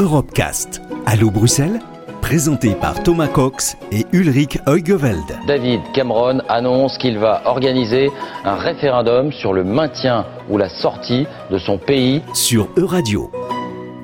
[0.00, 0.80] Europecast.
[1.04, 1.78] Allô Bruxelles?
[2.22, 5.38] Présenté par Thomas Cox et Ulrich Heugeveld.
[5.46, 8.10] David Cameron annonce qu'il va organiser
[8.46, 13.30] un référendum sur le maintien ou la sortie de son pays sur Euradio.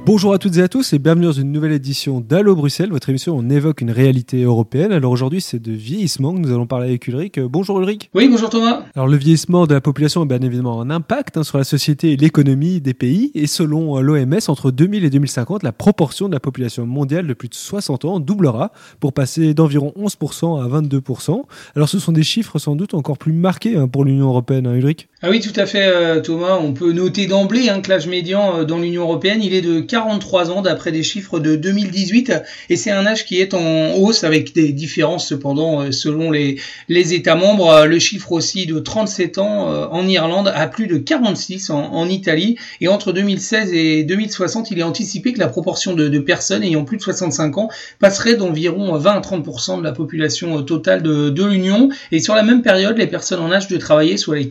[0.06, 3.08] Bonjour à toutes et à tous et bienvenue dans une nouvelle édition d'Allo Bruxelles, votre
[3.08, 4.92] émission où on évoque une réalité européenne.
[4.92, 7.38] Alors aujourd'hui c'est de vieillissement que nous allons parler avec Ulrich.
[7.38, 8.08] Euh, bonjour Ulrich.
[8.14, 8.84] Oui, bonjour Thomas.
[8.94, 12.12] Alors le vieillissement de la population a bien évidemment un impact hein, sur la société
[12.12, 16.34] et l'économie des pays et selon euh, l'OMS, entre 2000 et 2050, la proportion de
[16.34, 18.70] la population mondiale de plus de 60 ans doublera
[19.00, 21.42] pour passer d'environ 11% à 22%.
[21.74, 24.74] Alors ce sont des chiffres sans doute encore plus marqués hein, pour l'Union Européenne, hein,
[24.76, 25.08] Ulrich?
[25.22, 26.58] Ah oui, tout à fait euh, Thomas.
[26.60, 30.50] On peut noter d'emblée hein, que l'âge médian dans l'Union Européenne, il est de 43
[30.50, 32.32] ans d'après des chiffres de 2018
[32.68, 36.60] et c'est un âge qui est en hausse avec des différences cependant euh, selon les,
[36.90, 37.70] les États membres.
[37.70, 42.06] Euh, le chiffre aussi de 37 ans euh, en Irlande à plus de 46 en,
[42.10, 46.84] Italie et entre 2016 et 2060 il est anticipé que la proportion de, personnes ayant
[46.84, 51.44] plus de 65 ans passerait d'environ 20 à 30% de la population totale de, de
[51.44, 54.48] l'Union et sur la même période les personnes en âge de travailler soit les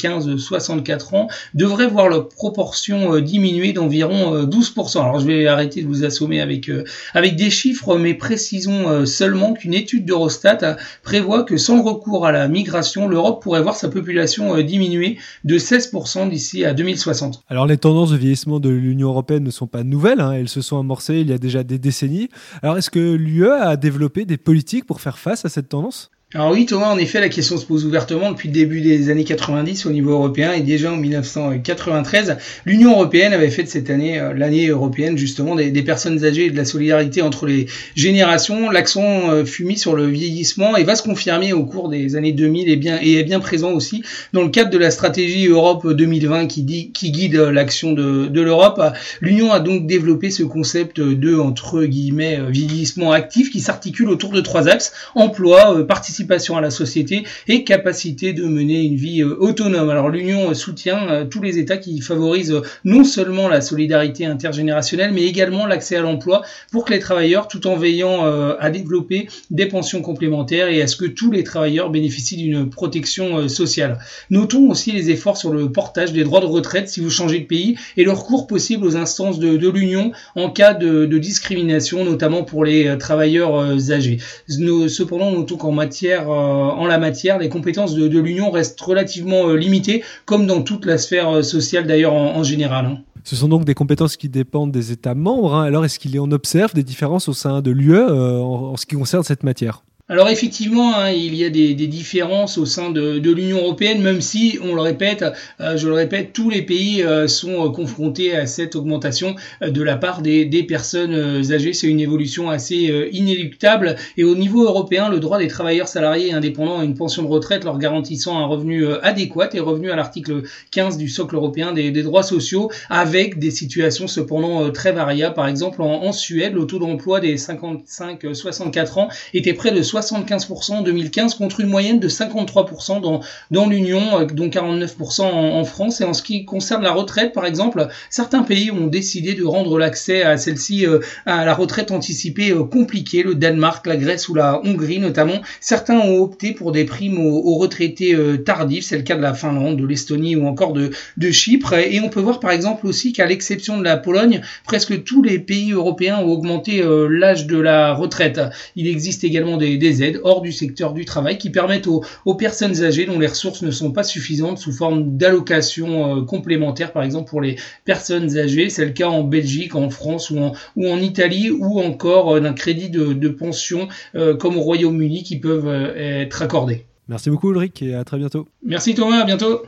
[0.58, 5.00] 15-64 ans devraient voir leur proportion diminuer d'environ 12%.
[5.00, 6.84] Alors je vais arrêter de vous assommer avec, euh,
[7.16, 12.32] des chiffres, mais précisons euh, seulement qu'une étude d'Eurostat prévoit que sans le recours à
[12.32, 17.44] la migration, l'Europe pourrait voir sa population euh, diminuer de 16% d'ici à 2060.
[17.50, 20.32] Alors les tendances de vieillissement de l'Union européenne ne sont pas nouvelles, hein.
[20.34, 22.30] elles se sont amorcées il y a déjà des décennies.
[22.62, 26.12] Alors est-ce que l'UE a développé des politiques pour faire face à cette tendance?
[26.36, 29.24] Alors oui, Thomas, en effet, la question se pose ouvertement depuis le début des années
[29.24, 34.20] 90 au niveau européen et déjà en 1993, l'Union européenne avait fait de cette année
[34.20, 38.70] euh, l'année européenne justement des, personnes âgées et de la solidarité entre les générations.
[38.70, 42.34] L'accent euh, fut mis sur le vieillissement et va se confirmer au cours des années
[42.34, 45.90] 2000 et, bien, et est bien présent aussi dans le cadre de la stratégie Europe
[45.90, 48.82] 2020 qui, dit, qui guide l'action de, de l'Europe.
[49.22, 54.42] L'Union a donc développé ce concept de, entre guillemets, vieillissement actif qui s'articule autour de
[54.42, 56.25] trois axes, emploi, participation
[56.56, 59.90] à la société et capacité de mener une vie euh, autonome.
[59.90, 65.12] Alors l'Union euh, soutient euh, tous les États qui favorisent non seulement la solidarité intergénérationnelle,
[65.14, 66.42] mais également l'accès à l'emploi
[66.72, 68.26] pour que les travailleurs, tout en veillant
[68.60, 73.48] à développer des pensions complémentaires et à ce que tous les travailleurs bénéficient d'une protection
[73.48, 74.00] sociale.
[74.30, 77.46] Notons aussi les efforts sur le portage des droits de retraite si vous changez de
[77.46, 82.66] pays et le recours possible aux instances de, l'Union en cas de, discrimination, notamment pour
[82.66, 83.56] les travailleurs
[83.92, 84.20] âgés.
[84.48, 89.56] Cependant, notons qu'en matière euh, en la matière, les compétences de, l'Union restent relativement euh,
[89.56, 92.86] limitées, comme dans toute la sphère euh, sociale d'ailleurs en, général.
[92.86, 92.98] Hein.
[93.24, 95.56] Ce sont donc des compétences qui dépendent des États membres.
[95.56, 95.64] Hein.
[95.64, 99.24] Alors, est-ce qu'il en observe des différences au sein de l'UE en, ce qui concerne
[99.24, 99.84] cette matière?
[100.08, 104.04] Alors effectivement, hein, il y a des, des, différences au sein de, de l'Union européenne,
[104.04, 105.26] même si, on le répète,
[105.60, 109.34] euh, je le répète, tous les pays euh, sont euh, confrontés à cette augmentation
[109.64, 111.16] de la part des, des personnes
[111.52, 111.74] âgées.
[111.74, 113.96] C'est une évolution assez inéluctable.
[114.16, 117.64] Et au niveau européen, le droit des travailleurs salariés indépendants à une pension de retraite
[117.64, 122.04] leur garantissant un revenu adéquat est revenu à l'article 15 du socle européen des, des,
[122.04, 125.34] droits sociaux, avec des situations cependant très variables.
[125.34, 130.74] Par exemple, en, en Suède, le taux d'emploi des 55-64 ans était près de 75%
[130.74, 133.22] en 2015 contre une moyenne de 53% dans,
[133.52, 136.02] dans l'Union, euh, dont 49% en, France.
[136.02, 139.78] Et en ce qui concerne la retraite, par exemple, certains pays ont décidé de rendre
[139.80, 143.24] l'accès à celle-ci, euh, à la retraite anticipée, euh, compliqué.
[143.24, 145.42] Le Danemark, la Grèce ou la Hongrie notamment.
[145.60, 148.86] Certains ont opté pour des primes aux, retraités tardifs.
[148.86, 151.74] C'est le cas de la Finlande, de l'Estonie ou encore de, de Chypre.
[151.74, 155.40] Et on peut voir par exemple aussi qu'à l'exception de la Pologne, presque tous les
[155.40, 158.42] pays européens ont augmenté l'âge de la retraite.
[158.76, 162.04] Il existe également des aides hors du secteur du travail qui permettent aux,
[162.36, 167.04] personnes âgées dont les ressources ne sont pas suffisantes sous forme d'allocations euh, complémentaires, par
[167.04, 168.70] exemple pour les personnes âgées.
[168.70, 172.40] C'est le cas en Belgique, en France ou en, ou en Italie, ou encore euh,
[172.40, 176.86] d'un crédit de, pension euh, comme au Royaume-Uni qui peuvent être accordés.
[177.08, 178.48] Merci beaucoup Ulrich et à très bientôt.
[178.64, 179.64] Merci Thomas, à bientôt.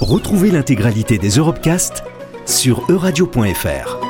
[0.00, 2.02] Retrouvez l'intégralité des Europecast
[2.46, 4.03] sur euradio.fr.